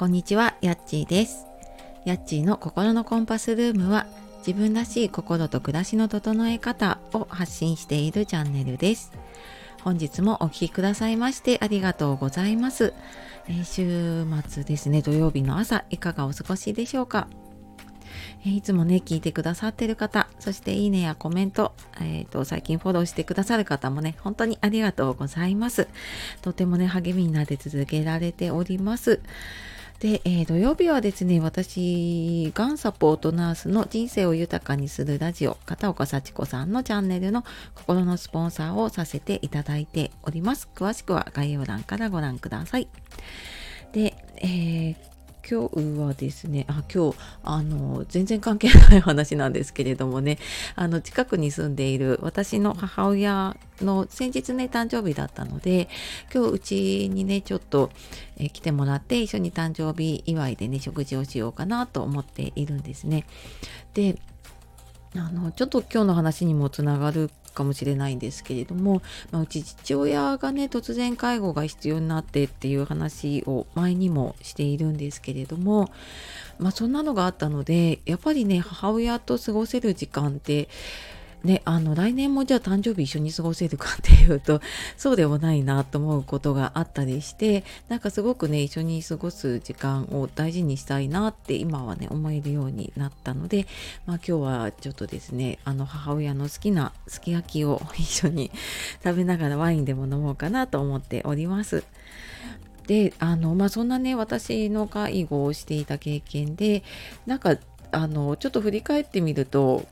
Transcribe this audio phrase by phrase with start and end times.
[0.00, 1.46] こんにちは、やっちーです。
[2.06, 4.06] やっちーの心のコンパスルームは
[4.38, 9.12] 自分らしい心と暮らしの整え方を発信しているチャンネルです。
[9.82, 12.94] 本日もお聴きくださいましてありがとうございます。
[13.62, 17.28] 週末ですね、土曜日の朝いかがお過ごしでしょうか？
[18.42, 25.88] いつもね、聞いてくださってる方、そしていいねやコメント、え、ー、と、最近フォローしてくださる方もね、本当にありがとうございます。
[26.40, 29.20] とてもね、励みになって続けられております。
[30.00, 40.70] で、えー、土曜日はですね、私、がんサポートナースの人生を豊かにするラジオ、片岡幸子さんのチャンネルの心のスポンサーをさせていただいております。
[40.74, 42.88] 詳しくは概要欄からご覧ください。
[43.92, 45.09] で、えー
[45.50, 50.38] 今日はですね、あ、今日、あの、全然関係ない話なんですけれどもね、
[50.76, 55.88] あの、近くに住んでいる私の母親の先日ね、誕生日だったので、
[56.32, 57.90] 今日うちにね、ちょっと、
[58.36, 63.26] え来てもらって一緒に誕生日祝いでね、食事をしようかなと思っているんですね。
[63.92, 64.20] で、
[65.16, 75.90] あのちょっと今日の話にもつながるかもしれないんですけれども、まあ、うち父親がね突然介護が必要になってっていう話を前にもしているんですけれども、
[76.58, 80.68] まあ、そんなのがあったのでやっぱりね母親と過ごせる時間って
[81.44, 84.60] ね、あの来年もじゃあ誕生日一緒に過ごせるかっていうと
[84.98, 93.66] そうでもないなと思うことがあったりしてなんかすごくね一緒に過ごす時間を大事にしたいなって今はね思えるようになったので、
[94.04, 98.50] まあ、今日はちょっとですねあの母親の好きなすき焼きを 一緒に
[99.02, 101.84] 食べながらワインでも飲もうかなと思っております。
[102.86, 106.82] であのまあそんなね私の介護をしていた経験で
[107.24, 107.56] なんか
[107.92, 109.86] あのちょっと振り返ってみると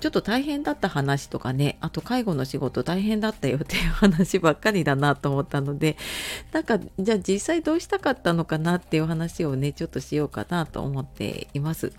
[0.00, 5.96] ちょっと大変だった話とかね、あと介護の仕事大変だったよっていう話ばっかりだなと思ったので、
[6.52, 11.92] なんかじゃあ実際どうしたかったのかなっていう話をね、ちょっとしようかなと思っています。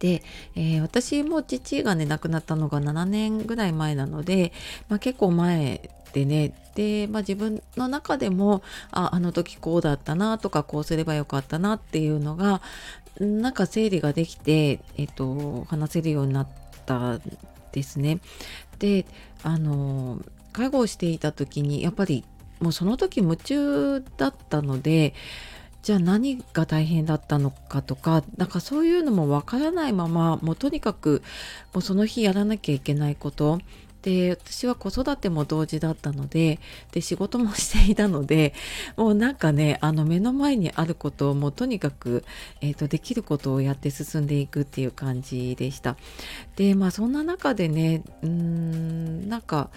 [0.00, 0.22] で、
[0.54, 4.52] えー、私も父がね亡くなったのが7年ぐらい前なので、
[4.88, 12.62] まあ、結構前でねで、まあ、自分の中でもああの時こうだったなとかこうすればよかったなっていうのが
[13.18, 16.48] なんか整理ができて、えっと、話せるようになっ
[16.86, 17.22] たん
[17.72, 18.20] ですね。
[18.78, 19.06] で
[19.42, 20.20] あの
[20.52, 22.24] 介護をしていた時にやっぱり
[22.60, 25.14] もうその時夢中だったので
[25.82, 31.22] じゃあ何が大変だったのかとかなんかそういうのもわからないままもうとにかく
[31.72, 33.60] もうその日やらなきゃいけないこと
[34.02, 36.60] で私は子育ても同時だったので
[36.92, 38.54] で仕事もしていたので
[38.96, 42.24] もうなんかねあの目の前にあることをもうとにかく、
[42.60, 45.96] えーと、できることをやって進んでいくっていう感じでした。
[46.56, 49.70] でまあそんな中でねうんなんか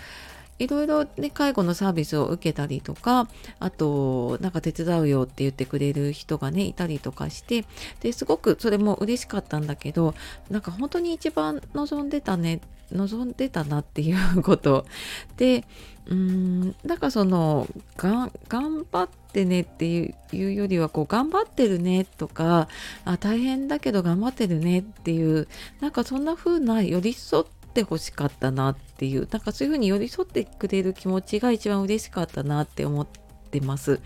[0.61, 3.27] いろいろね介護のサービスを受けたりとか
[3.59, 7.65] あとなんか手伝うよって言ってくれる人がねいたりとかして
[7.99, 10.13] ですごくそれも嬉しかったんだけど
[10.51, 12.61] なんか本当に一番望んでたね
[12.91, 14.85] 望んでたなっていうこと。
[15.37, 15.65] で
[16.07, 17.67] うーんなんかその
[17.97, 22.67] が頑張ってねっていうよりはこう頑張ってるねとか
[23.05, 25.47] あ大変だけど頑張ってるねっていう
[25.79, 33.07] なんかそんな風な寄り添ってほしかったなっていうなんかそういう風に寄り添ってくれる気持ちが一番嬉しかったなって思っ
[33.49, 34.01] てます。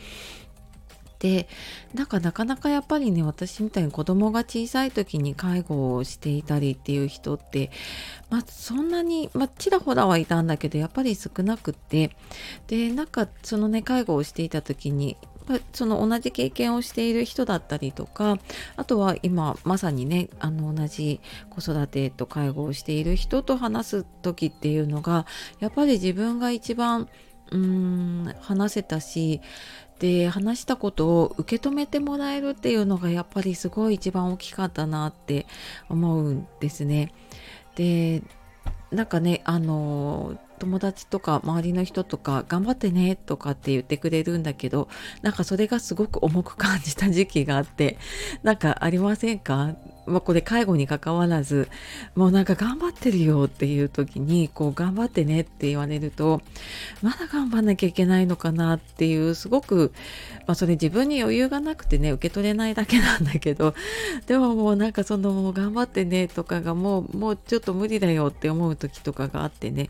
[1.19, 1.47] で
[1.93, 7.71] なんかなかなかやっぱりね私みたいに子供が小さい時に介護をしていたりっていう人って
[8.29, 12.15] まあそんなに、まあ、ちらほらはいたんだけどやっぱり少なくって
[12.67, 15.17] でなんかそのね介護をしていた時に
[15.73, 18.37] その同じ経験をしている人だったりとか
[18.75, 21.19] あとは今まさにねあの同じ
[21.49, 25.25] 子育てと介護をしている人と話す時っていうのが
[25.59, 27.07] やっぱり自分が一番
[27.51, 29.41] うん話せたし
[29.99, 35.45] で話したことを受け止めてもらえるっていうのがやっぱりすごい一番大きかったなって
[35.89, 37.13] 思うんですね。
[37.75, 38.21] で
[38.91, 44.87] なんかねあの友達とか周りの人とか頑張ってねとかって言ってくれるんだけど
[45.21, 47.97] なんかそれがすごく重く感じた時期があって
[48.43, 49.75] なんかありませんか？
[50.07, 51.67] まあ、これ介護にかかわらず
[52.13, 56.41] もうなんか頑張ってるよっていう時にこう頑張ってねって言われると
[57.01, 59.93] まだ頑張んなきゃいけないのかなっていうすごく、
[60.45, 63.73] まあ、それ自分に余裕がなくてね受け取れないだけなんだけど
[64.27, 69.87] でももうなんかその頑張ってねとかがもうもうちょっと無理だよって思う時とかがあってね。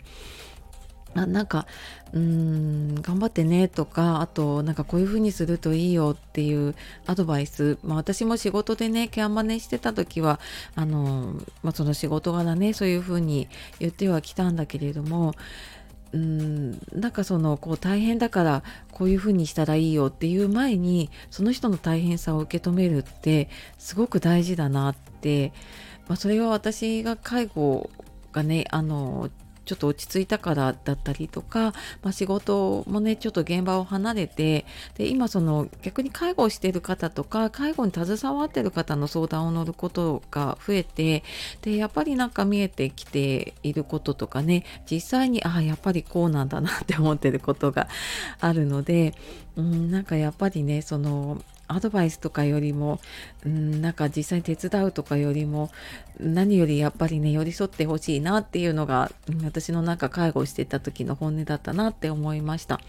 [1.16, 1.66] あなんか
[2.14, 6.76] うん頑張ってねとかあとなんかこういう風にするといいよっていう
[7.06, 10.40] アドバイス、まあ、私も仕事でねケアマネしてた時は
[10.76, 11.34] あの、
[11.64, 13.48] まあ、その仕事柄ねそういう風に
[13.80, 15.34] 言ってはきたんだけれども
[16.12, 25.54] うんなんかそのこう大変だからこういうふうにしたらいいよっていう前にその人の大変さを受け止めるってすごく大事だなって、
[26.08, 27.90] まあ、それは私が介護
[28.32, 29.30] がねあの
[29.66, 34.66] ちょっと落ち着いたからだったりとか、まあ、仕事もねちょっと現場を離れて
[34.98, 41.24] で今その逆に介護をしている方とか介護に携わってる方の相談を乗ることが増えて
[41.62, 47.88] でやっぱりなんか見えてきていることとかね実際にああやっぱりこうなんだなって思ってることが
[48.40, 49.14] あるので
[49.56, 53.00] うんなんかやっぱりねそのアドバイスとかよりも、
[53.46, 55.72] うん、なんか実際に手伝うとかよりも
[56.20, 59.12] 何よりやっぱりね寄り添ってほしいなっていうのが
[59.44, 62.80] 私の中介護してた時の本音だったなって思いました。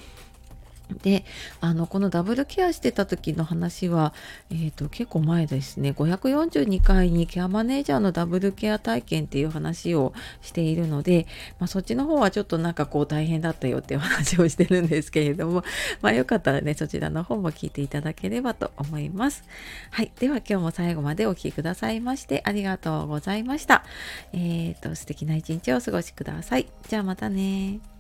[1.03, 1.25] で
[1.61, 4.15] あのこのダブルケアしてた時の話は、
[4.51, 10.13] えーと、結構前ですね542回にケアマネージャーのダブルケア体験っていう話を
[10.43, 11.27] しているので、
[11.59, 15.65] まあ、そっちの方はちょっとなんかこう大変だったよっていう話をしてるんですけれども、
[16.03, 19.45] まあ、よかったらねそちらの方も聞いていただければと思います。
[19.91, 23.85] はい、では今日も最後までお聴きくださいましてありがとうございました。
[24.33, 26.67] えーと素敵な一日をお過ごしください。
[26.89, 27.96] じゃあまたね